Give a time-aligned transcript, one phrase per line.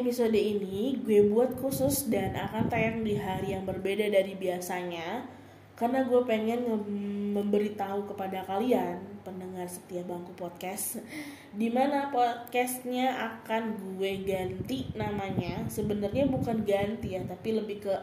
[0.00, 5.28] Episode ini gue buat khusus dan akan tayang di hari yang berbeda dari biasanya
[5.76, 6.88] karena gue pengen nge-
[7.36, 11.04] memberitahu kepada kalian pendengar setia bangku podcast
[11.52, 15.68] di mana podcastnya akan gue ganti namanya.
[15.68, 17.96] Sebenarnya bukan ganti ya tapi lebih ke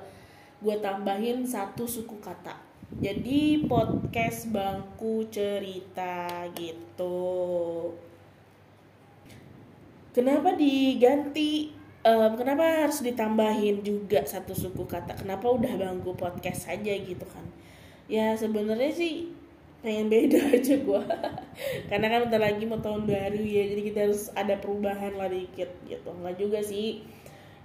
[0.62, 2.58] gue tambahin satu suku kata.
[2.98, 7.26] Jadi podcast bangku cerita gitu.
[10.18, 11.77] Kenapa diganti
[12.08, 15.12] Em, kenapa harus ditambahin juga satu suku kata?
[15.20, 17.44] Kenapa udah bangku podcast saja gitu kan?
[18.08, 19.36] Ya sebenarnya sih
[19.84, 21.04] pengen beda aja gua.
[21.92, 25.68] Karena kan bentar lagi mau tahun baru ya jadi kita harus ada perubahan lah dikit
[25.84, 26.08] gitu.
[26.08, 27.04] Nggak juga sih.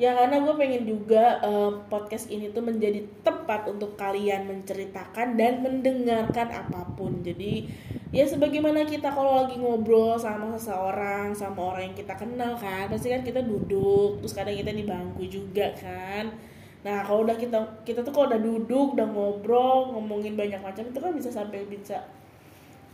[0.01, 5.63] Ya karena gue pengen juga eh, podcast ini tuh menjadi tepat untuk kalian menceritakan dan
[5.63, 7.23] mendengarkan apa pun.
[7.23, 7.71] Jadi
[8.13, 13.09] ya sebagaimana kita kalau lagi ngobrol sama seseorang sama orang yang kita kenal kan pasti
[13.09, 16.29] kan kita duduk terus kadang kita di bangku juga kan.
[16.85, 17.57] Nah kalau udah kita
[17.89, 22.05] kita tuh kalau udah duduk udah ngobrol ngomongin banyak macam itu kan bisa sampai bisa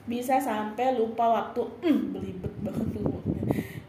[0.08, 2.98] bisa sampai lupa waktu hmm, belibet banget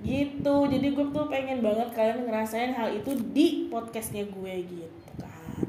[0.10, 0.56] gitu.
[0.66, 5.66] Jadi gue tuh pengen banget kalian ngerasain hal itu di podcastnya gue gitu kan.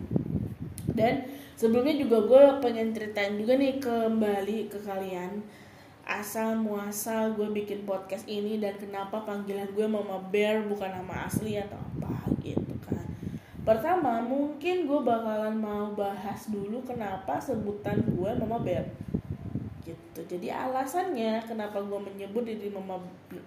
[0.96, 1.28] Dan
[1.60, 5.44] sebelumnya juga gue pengen ceritain juga nih kembali ke kalian.
[6.08, 11.60] Asal muasal gue bikin podcast ini dan kenapa panggilan gue Mama Bear bukan nama asli
[11.60, 13.04] atau apa gitu kan.
[13.60, 18.88] Pertama mungkin gue bakalan mau bahas dulu kenapa sebutan gue Mama Bear.
[19.84, 20.20] Gitu.
[20.24, 22.96] Jadi alasannya kenapa gue menyebut diri mama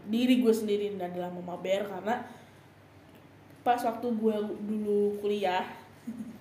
[0.06, 2.20] diri gue sendiri adalah mama bear karena
[3.64, 4.36] pas waktu gue
[4.68, 5.64] dulu kuliah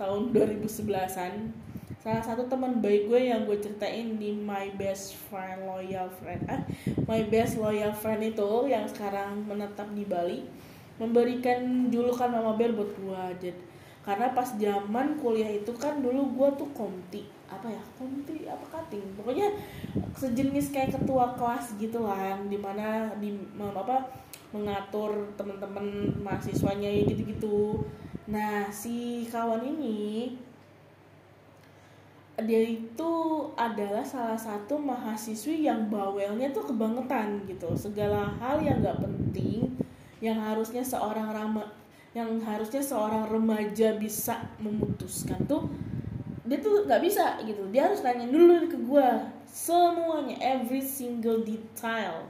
[0.00, 1.52] tahun 2011an
[2.00, 6.64] salah satu teman baik gue yang gue ceritain di my best friend loyal friend ah
[7.04, 10.48] my best loyal friend itu yang sekarang menetap di Bali
[10.96, 13.60] memberikan julukan mama bear buat gue jadi
[14.00, 19.04] karena pas zaman kuliah itu kan dulu gue tuh komti apa ya komti apa cutting
[19.20, 19.52] pokoknya
[20.16, 24.08] sejenis kayak ketua kelas gitu lah di mana di apa
[24.50, 27.86] mengatur teman-teman mahasiswanya ya gitu-gitu.
[28.26, 30.34] Nah si kawan ini
[32.40, 33.12] dia itu
[33.52, 37.70] adalah salah satu mahasiswi yang bawelnya tuh kebangetan gitu.
[37.76, 39.70] Segala hal yang nggak penting
[40.20, 41.64] yang harusnya seorang rama
[42.10, 45.70] yang harusnya seorang remaja bisa memutuskan tuh
[46.42, 47.62] dia tuh nggak bisa gitu.
[47.70, 49.08] Dia harus nanya dulu ke gue
[49.46, 52.26] semuanya every single detail.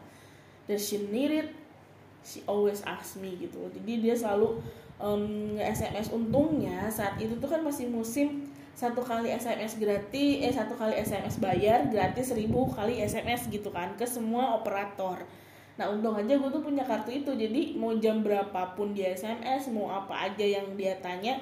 [0.69, 1.59] That she needed
[2.25, 3.59] she always ask me gitu.
[3.73, 4.61] Jadi dia selalu
[5.01, 10.73] um, SMS untungnya saat itu tuh kan masih musim satu kali SMS gratis eh satu
[10.73, 15.21] kali SMS bayar gratis seribu kali SMS gitu kan ke semua operator.
[15.77, 17.33] Nah untung aja gue tuh punya kartu itu.
[17.33, 21.41] Jadi mau jam berapapun dia SMS mau apa aja yang dia tanya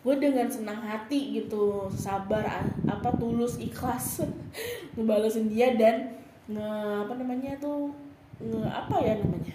[0.00, 4.24] gue dengan senang hati gitu sabar apa tulus ikhlas
[4.96, 6.16] ngebalesin dia dan
[6.48, 6.68] nge
[7.04, 7.92] apa namanya tuh
[8.40, 9.54] nge apa ya namanya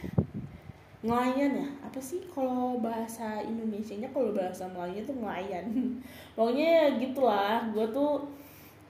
[1.05, 1.69] ngelayan ya?
[1.85, 5.65] Apa sih kalau bahasa Indonesia nya kalau bahasa Melayu tuh ngelayan.
[6.35, 8.25] Pokoknya ya gitulah gue tuh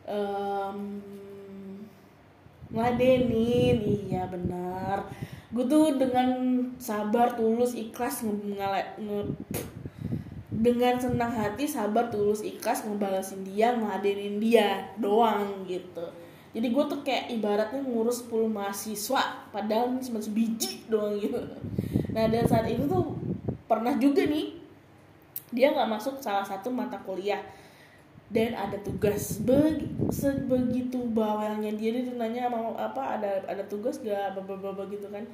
[0.08, 1.04] um,
[2.72, 3.78] ngeladenin.
[3.84, 5.04] Iya benar.
[5.52, 6.32] Gue tuh dengan
[6.80, 8.96] sabar tulus ikhlas nge
[10.56, 16.08] dengan senang hati sabar tulus ikhlas ngebalasin dia ngeladenin dia doang gitu
[16.56, 21.36] jadi gue tuh kayak ibaratnya ngurus 10 mahasiswa padahal cuma sebiji doang gitu.
[22.16, 23.12] Nah dan saat itu tuh
[23.68, 24.56] pernah juga nih
[25.52, 27.44] dia nggak masuk salah satu mata kuliah.
[28.26, 34.34] Dan ada tugas Be sebegitu bawelnya dia dia nanya mau apa ada ada tugas gak
[34.40, 35.28] beberapa gitu kan.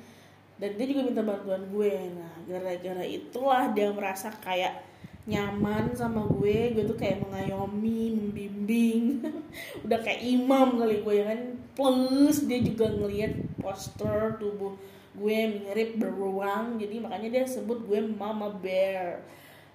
[0.59, 1.94] Dan dia juga minta bantuan gue.
[2.12, 4.83] Nah gara-gara itulah dia merasa kayak
[5.29, 9.21] nyaman sama gue gue tuh kayak mengayomi membimbing.
[9.85, 11.39] Udah kayak imam kali gue ya kan?
[11.77, 14.73] Plus dia juga ngelihat poster tubuh
[15.12, 19.21] gue mirip beruang jadi makanya dia sebut gue mama bear.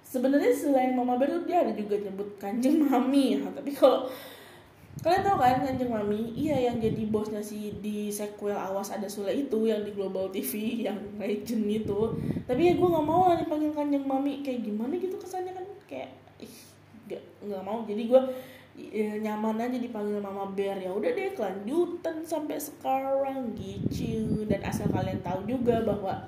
[0.03, 3.39] Sebenarnya selain mama bear tuh dia ada juga nyebut kanjeng mami.
[3.39, 4.11] Ya tapi kalau
[5.03, 6.33] kalian tau kan kanjeng mami?
[6.33, 10.83] Iya yang jadi bosnya si di sequel awas ada Sule itu yang di Global TV
[10.89, 12.17] yang legend itu
[12.49, 14.41] tapi ya gue nggak mau lah dipanggil kanjeng mami.
[14.41, 15.65] Kayak gimana gitu kesannya kan?
[15.85, 16.09] Kayak
[16.41, 16.55] ih
[17.07, 17.85] nggak nggak mau.
[17.85, 18.21] Jadi gue
[18.77, 20.77] ya, nyaman aja dipanggil mama bear.
[20.81, 26.25] Ya udah deh kelanjutan sampai sekarang gitu dan asal kalian tahu juga bahwa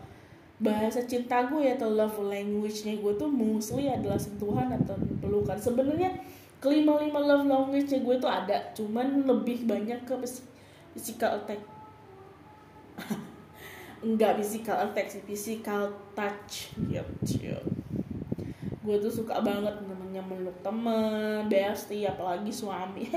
[0.60, 5.56] bahasa cinta gue atau love language-nya gue tuh mostly adalah sentuhan atau pelukan.
[5.56, 6.20] Sebenarnya
[6.60, 10.16] kelima lima love language gue tuh ada cuman lebih banyak ke
[10.92, 11.60] physical attack.
[14.06, 16.76] Enggak physical attack sih physical touch.
[16.76, 17.56] Gitu
[18.80, 23.06] gue tuh suka banget namanya meluk temen bestie apalagi suami.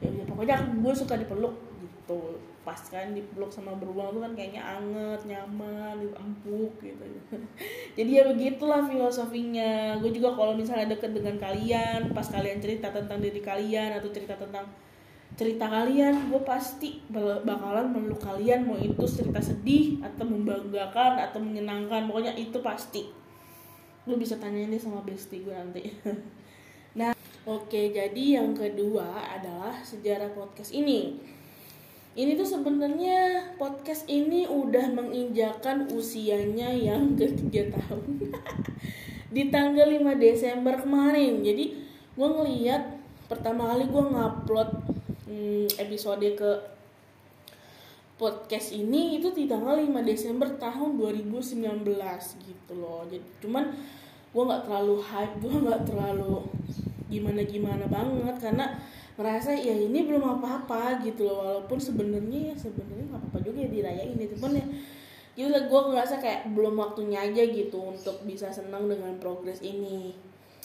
[0.00, 1.52] Ya, ya pokoknya gue suka dipeluk
[1.84, 2.40] gitu
[2.70, 7.02] pas kan dipeluk sama beruang tuh kan kayaknya anget nyaman empuk gitu.
[7.98, 9.98] Jadi ya begitulah filosofinya.
[9.98, 14.38] Gue juga kalau misalnya deket dengan kalian pas kalian cerita tentang diri kalian atau cerita
[14.38, 14.70] tentang
[15.34, 17.02] cerita kalian gue pasti
[17.42, 23.10] bakalan meluk kalian mau itu cerita sedih atau membanggakan atau menyenangkan pokoknya itu pasti.
[24.06, 25.82] Lu bisa tanya ini sama bestie gue nanti.
[26.90, 27.14] Nah
[27.46, 31.22] oke jadi yang kedua adalah sejarah podcast ini
[32.18, 38.34] ini tuh sebenarnya podcast ini udah menginjakan usianya yang ke 3 tahun.
[39.30, 41.46] Di tanggal 5 Desember kemarin.
[41.46, 41.78] Jadi
[42.18, 42.82] gue ngeliat
[43.30, 44.70] pertama kali gue ngupload
[45.30, 46.50] hmm, episode ke
[48.18, 51.86] podcast ini itu di tanggal 5 Desember tahun 2019
[52.42, 53.06] gitu loh.
[53.06, 53.70] Jadi cuman
[54.30, 56.46] gue nggak terlalu hype gue nggak terlalu
[57.10, 58.66] gimana gimana banget karena
[59.20, 61.44] ngerasa ya ini belum apa-apa gitu loh.
[61.44, 64.66] Walaupun sebenarnya ya sebenarnya nggak apa-apa juga ya dirayain itu cuman ya
[65.36, 70.16] gitu lah gue ngerasa kayak belum waktunya aja gitu untuk bisa senang dengan progres ini.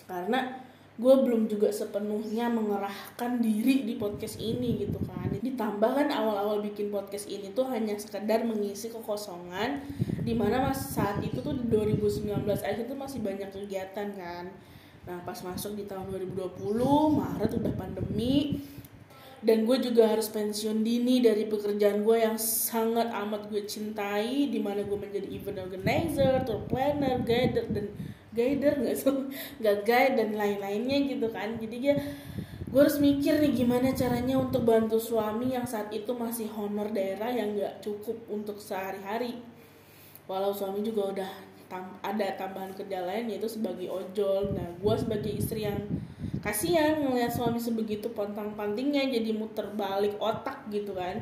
[0.08, 0.64] Karena
[0.96, 5.28] gue belum juga sepenuhnya mengerahkan diri di podcast ini gitu kan.
[5.36, 9.84] Ditambah kan awal-awal bikin podcast ini tuh hanya sekedar mengisi kekosongan
[10.26, 14.50] di mana mas saat itu tuh di 2019 akhir tuh masih banyak kegiatan kan
[15.06, 16.58] Nah pas masuk di tahun 2020
[17.14, 18.58] Maret udah pandemi
[19.46, 24.58] dan gue juga harus pensiun dini dari pekerjaan gue yang sangat amat gue cintai di
[24.58, 27.94] mana gue menjadi event organizer, tour planner, guider dan
[28.34, 29.30] guider nggak so
[29.62, 31.62] nggak guide dan lain-lainnya gitu kan.
[31.62, 31.96] Jadi ya
[32.66, 37.30] gue harus mikir nih gimana caranya untuk bantu suami yang saat itu masih honor daerah
[37.30, 39.38] yang nggak cukup untuk sehari-hari.
[40.26, 41.32] Walau suami juga udah
[41.76, 44.56] tam ada tambahan kerja lain yaitu sebagai ojol.
[44.56, 45.76] Nah gue sebagai istri yang
[46.40, 51.20] kasihan ngeliat suami sebegitu pontang pantingnya jadi muter balik otak gitu kan.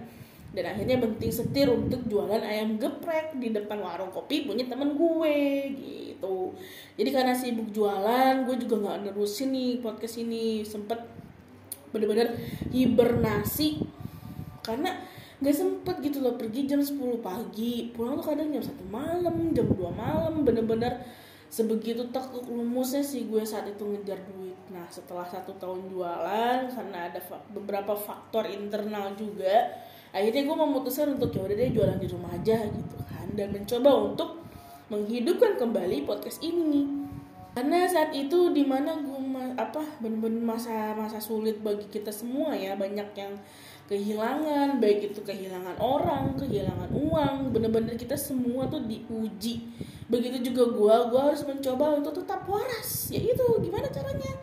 [0.54, 5.38] Dan akhirnya benting setir untuk jualan ayam geprek di depan warung kopi punya temen gue
[5.74, 6.54] gitu.
[6.94, 10.62] Jadi karena sibuk jualan gue juga nggak nerusin nih podcast ini.
[10.62, 11.02] Sempet
[11.90, 12.38] bener-bener
[12.70, 13.82] hibernasi
[14.62, 14.94] karena
[15.44, 17.92] nggak sempet gitu loh pergi jam 10 pagi.
[17.92, 21.04] Pulang tuh kadang jam satu malam jam 2 malam bener-bener
[21.52, 24.56] sebegitu tekuk lumusnya sih gue saat itu ngejar duit.
[24.72, 27.20] Nah setelah satu tahun jualan karena ada
[27.52, 29.68] beberapa faktor internal juga
[30.16, 33.28] akhirnya gue memutuskan untuk ya udah deh jualan di rumah aja gitu kan.
[33.36, 34.30] Dan mencoba untuk
[34.88, 37.04] menghidupkan kembali podcast ini.
[37.54, 39.20] Karena saat itu di mana gue
[39.54, 43.34] apa bener-bener masa-masa sulit bagi kita semua ya banyak yang
[43.92, 49.68] kehilangan baik itu kehilangan orang kehilangan uang bener-bener kita semua tuh diuji.
[50.08, 53.12] Begitu juga gue gue harus mencoba untuk tetap waras.
[53.12, 54.34] Ya itu gimana caranya?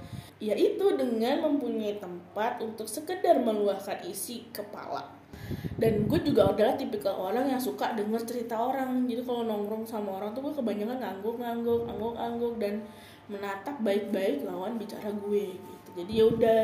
[0.40, 5.20] Yaitu dengan mempunyai tempat untuk sekedar meluahkan isi kepala.
[5.80, 9.08] Dan gue juga adalah tipikal orang yang suka denger cerita orang.
[9.08, 12.74] Jadi kalau nongkrong sama orang tuh gue kebanyakan ngangguk-ngangguk ngangguk-ngangguk dan
[13.30, 15.88] menatap baik-baik lawan bicara gue gitu.
[15.96, 16.60] Jadi ya udah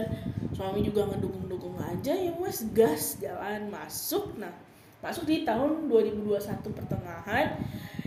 [0.56, 4.32] suami juga ngedukung-dukung aja ya wes gas jalan masuk.
[4.40, 4.52] Nah
[5.04, 6.40] masuk di tahun 2021
[6.72, 7.60] pertengahan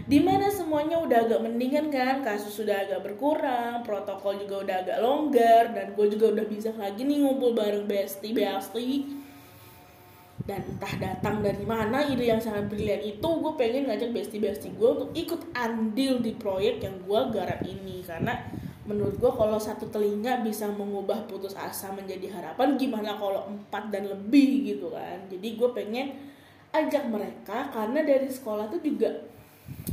[0.09, 4.97] di mana semuanya udah agak mendingan kan kasus sudah agak berkurang protokol juga udah agak
[4.97, 9.05] longgar dan gue juga udah bisa lagi nih ngumpul bareng bestie bestie
[10.49, 14.73] dan entah datang dari mana ide yang sangat brilian itu gue pengen ngajak bestie bestie
[14.73, 18.33] gue untuk ikut andil di proyek yang gue garap ini karena
[18.89, 24.09] menurut gue kalau satu telinga bisa mengubah putus asa menjadi harapan gimana kalau empat dan
[24.09, 25.21] lebih gitu kan.
[25.29, 26.17] Jadi gue pengen
[26.73, 29.13] ajak mereka karena dari sekolah tuh juga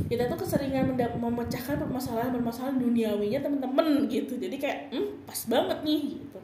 [0.09, 4.33] kita tuh keseringan memecahkan permasalahan-permasalahan duniawinya temen-temen gitu.
[4.41, 6.39] Jadi kayak hmm, pas banget nih gitu.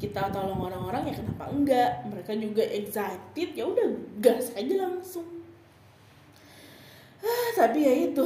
[0.00, 2.08] Kita tolong orang-orang ya kenapa enggak?
[2.08, 3.88] Mereka juga excited ya udah
[4.24, 5.40] gas aja langsung
[7.56, 8.24] tapi ya itu.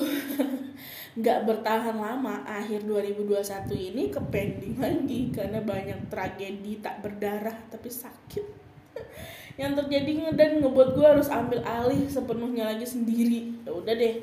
[1.19, 2.43] Nggak bertahan lama.
[2.43, 8.47] Akhir 2021 ini ke pending lagi karena banyak tragedi tak berdarah tapi sakit
[9.61, 13.63] yang terjadi dan ngebuat gue harus ambil alih sepenuhnya lagi sendiri.
[13.63, 14.17] Ya udah deh.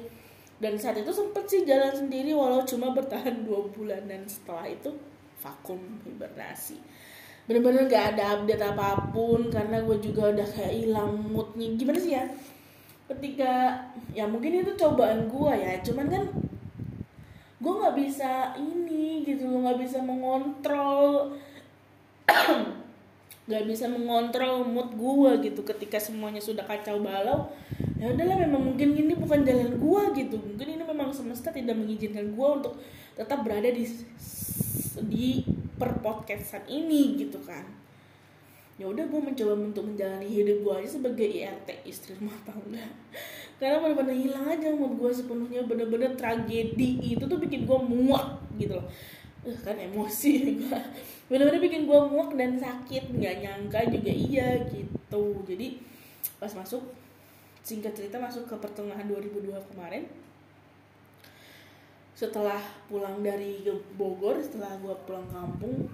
[0.62, 4.94] Dan saat itu sempet sih jalan sendiri walau cuma bertahan dua bulan dan setelah itu
[5.42, 6.78] vakum hibernasi.
[7.50, 11.74] Bener-bener gak ada update apa pun karena gue juga udah kayak hilang moodnya.
[11.74, 12.30] Gimana sih ya
[13.12, 13.84] ketika
[14.15, 16.24] ya mungkin itu cobaan gue ya cuman kan
[17.62, 21.36] gue nggak bisa ini gitu loh nggak bisa mengontrol
[23.51, 25.62] nggak bisa mengontrol mood gue gitu.
[25.68, 27.51] Ketika semuanya sudah kacau balau
[28.00, 30.39] ya udahlah memang mungkin ini bukan jalan gue gitu.
[30.39, 32.80] Mungkin ini memang semesta tidak mengizinkan gue untuk
[33.20, 33.84] tetap berada di
[35.03, 35.44] di
[35.75, 37.81] per podcastan ini gitu kan
[38.82, 42.82] ya udah gue mencoba untuk menjalani hidup gue aja sebagai IRT istri rumah tangga.
[43.62, 45.62] Karena benar-benar hilang aja mood gue sepenuhnya.
[45.70, 48.90] Bener-bener tragedi itu tuh bikin gue muak gitu loh.
[49.46, 50.34] Uh, kan emosi
[50.66, 50.80] gue
[51.30, 53.14] bener-bener bikin gue muak dan sakit.
[53.14, 55.46] Nggak nyangka juga iya gitu.
[55.46, 55.78] Jadi
[56.42, 56.82] pas masuk
[57.62, 60.10] singkat cerita masuk ke pertengahan 2002 kemarin.
[62.18, 62.58] Setelah
[62.90, 63.62] pulang dari
[63.94, 65.86] Bogor setelah gue pulang kampung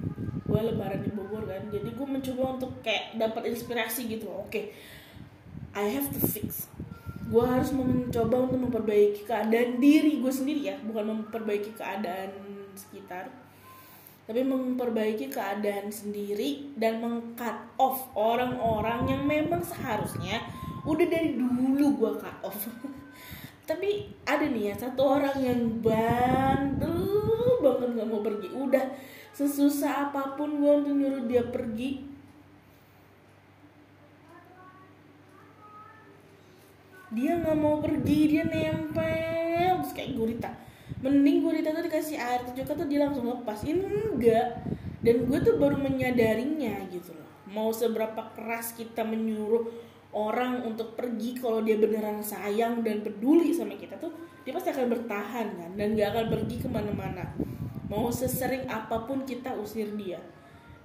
[0.58, 1.62] gue lebaran di Bogor kan.
[1.70, 4.74] Jadi gue mencoba untuk kayak dapat inspirasi gitu oke okay,
[5.78, 6.66] I have to fix.
[7.30, 10.76] Gue harus mencoba untuk memperbaiki keadaan diri gue sendiri ya.
[10.82, 12.34] Bukan memperbaiki keadaan
[12.74, 13.30] sekitar
[14.28, 20.44] tapi memperbaiki keadaan sendiri dan mengcut off orang-orang yang memang seharusnya
[20.84, 22.68] udah dari dulu gue cut off.
[23.70, 27.00] Tapi ada nih ya satu orang yang bandel
[27.64, 28.48] banget nggak mau pergi.
[28.52, 28.84] Udah
[29.34, 32.06] sesusah apa pun gue untuk nyuruh dia pergi.
[37.12, 39.82] Dia nggak mau pergi dia nempel.
[39.84, 40.52] Terus kayak gurita.
[41.04, 43.64] Mending gurita tuh dikasih air tujuh tuh dia langsung lepas.
[43.64, 44.48] Ini enggak.
[45.02, 47.30] Dan gue tuh baru menyadarinya gitu loh.
[47.48, 53.78] Mau seberapa keras kita menyuruh orang untuk pergi kalau dia beneran sayang dan peduli sama
[53.78, 54.12] kita tuh
[54.44, 55.72] dia pasti akan bertahan kan?
[55.76, 57.24] Dan gak akan pergi ke mana-mana
[57.88, 60.20] mau sesering apa pun kita usir dia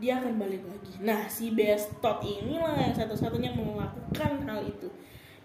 [0.03, 0.99] dia akan balik lagi.
[0.99, 4.91] Nah si bestot inilah yang satu-satunya melakukan hal itu.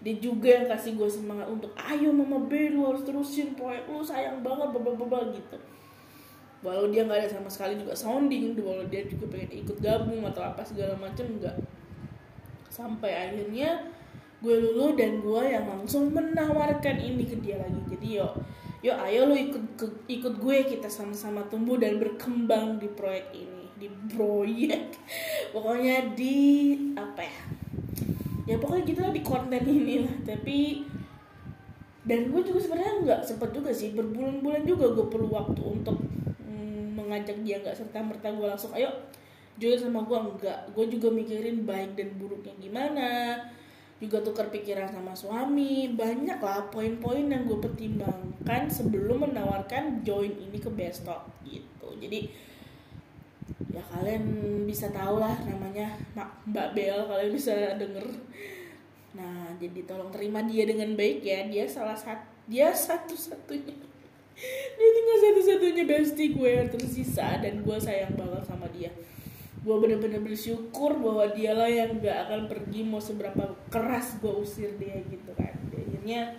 [0.02, 4.02] Dia juga yang kasih gue semangat untuk ayo mama B lu harus terusin proyek lu
[4.02, 5.58] sayang banget baba gitu.
[6.58, 10.42] Walau dia nggak ada sama sekali juga sounding walau dia juga pengen ikut gabung atau
[10.42, 11.54] apa segala macam enggak
[12.66, 13.78] sampai akhirnya
[14.38, 17.78] gue lulu dan gue yang langsung menawarkan ini ke dia lagi.
[17.94, 18.26] Jadi yo
[18.78, 23.58] yo ayo lu ikut ke, ikut gue kita sama-sama tumbuh dan berkembang di proyek ini
[23.78, 24.94] di proyek.
[25.54, 27.38] Pokoknya di apa ya?
[28.48, 30.16] Ya pokoknya gitu lah di konten ini lah.
[30.24, 30.82] Tapi
[32.08, 36.00] dan gue juga sebenarnya nggak sempet juga sih berbulan-bulan juga gue perlu waktu untuk
[36.48, 38.88] mm, mengajak dia nggak serta merta gue langsung ayo
[39.60, 40.16] join sama gue.
[40.16, 43.08] Enggak gue juga mikirin baik dan buruknya gimana
[43.98, 45.90] juga tukar pikiran sama suami.
[45.90, 51.94] Banyak lah poin-poin yang gue pertimbangkan sebelum menawarkan join ini ke Bestok gitu.
[51.98, 52.30] Jadi
[53.74, 54.24] ya kalian
[54.68, 55.98] bisa tahu lah namanya
[56.46, 58.06] Mbak Bel kalian bisa denger.
[59.18, 61.46] Nah jadi tolong terima dia dengan baik ya.
[61.50, 63.76] Dia salah satu dia satu-satunya.
[64.78, 68.86] Dia tinggal satu-satunya bestie gue yang tersisa dan gue sayang banget sama dia
[69.58, 75.02] gue bener-bener bersyukur bahwa dialah yang gak akan pergi mau seberapa keras gue usir dia
[75.10, 75.54] gitu kan.
[75.74, 76.36] Akhirnya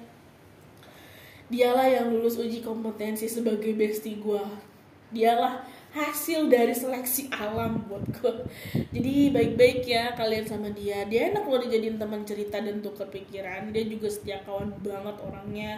[1.49, 4.43] dialah yang lulus uji kompetensi sebagai bestie gue
[5.09, 8.45] dialah hasil dari seleksi alam buat gue
[8.93, 11.05] jadi baik-baik ya kalian sama dia.
[11.09, 13.73] Dia enak loh dijadiin teman cerita dan tukar pikiran.
[13.73, 15.71] Dia juga setia kawan banget orangnya.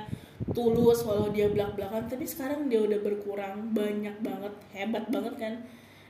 [0.52, 3.72] Tulus walau dia belak belakan tapi sekarang dia udah berkurang.
[3.72, 4.54] Banyak banget.
[4.76, 5.54] Hebat banget kan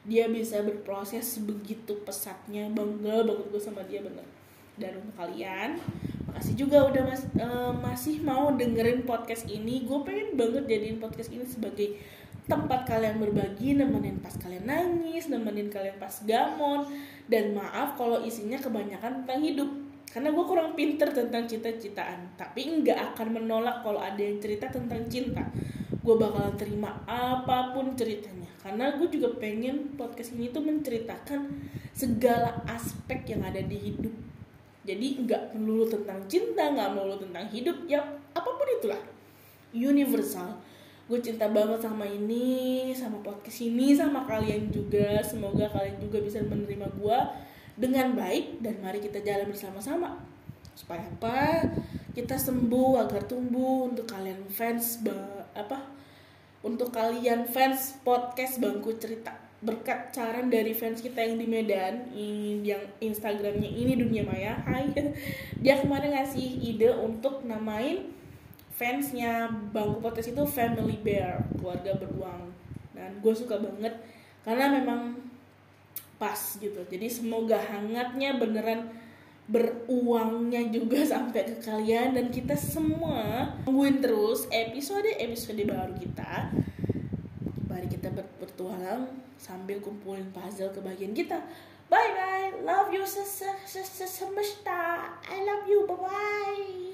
[0.05, 4.25] dia bisa berproses begitu pesatnya bangga banget gue sama dia bener
[4.79, 5.77] dan untuk kalian
[6.31, 11.29] makasih juga udah mas, uh, masih mau dengerin podcast ini gue pengen banget jadiin podcast
[11.29, 11.99] ini sebagai
[12.49, 16.83] tempat kalian berbagi, nemenin pas kalian nangis, nemenin kalian pas gamon,
[17.29, 19.69] dan maaf kalau isinya kebanyakan tentang hidup.
[20.11, 25.07] Karena gue kurang pinter tentang cita-citaan, tapi nggak akan menolak kalau ada yang cerita tentang
[25.07, 25.47] cinta.
[26.01, 31.45] Gue bakalan terima apa pun ceritanya, karena gue juga pengen podcast ini tuh menceritakan
[31.93, 34.09] segala aspek yang ada di hidup.
[34.81, 38.01] Jadi nggak melulu tentang cinta, nggak melulu tentang hidup, ya
[38.33, 38.97] apa pun itulah.
[39.77, 40.57] Universal.
[41.05, 45.21] Gue cinta banget sama ini sama podcast ini sama kalian juga.
[45.21, 47.19] Semoga kalian juga bisa menerima gue
[47.77, 50.17] dengan baik dan mari kita jalan bersama-sama.
[50.73, 51.67] Supaya apa?
[52.11, 55.03] Kita sembuh agar tumbuh untuk kalian fans
[55.57, 55.81] apa
[56.61, 59.33] untuk kalian fans podcast bangku cerita.
[59.61, 62.09] Berkat saran dari fans kita yang di Medan
[62.65, 64.89] yang Instagramnya ini dunia maya Hai.
[65.63, 68.09] Dia kemarin ngasih ide untuk namain
[68.73, 72.49] fansnya bangku podcast itu Family Bear keluarga beruang.
[72.97, 73.93] Dan gue suka banget
[74.41, 75.21] karena memang
[76.17, 76.81] pas gitu.
[76.89, 78.89] Jadi semoga hangatnya beneran
[79.51, 82.15] beruangnya juga sampai ke kalian.
[82.15, 86.55] Dan kita semua tungguin terus episode episode baru kita.
[87.67, 88.07] Mari kita
[88.39, 91.43] bertualang sambil kumpulin puzzle ke bagian kita.
[91.91, 92.31] Bye bye
[92.63, 95.11] love you semesta.
[95.27, 95.83] I love you.
[95.87, 96.90] Bye bye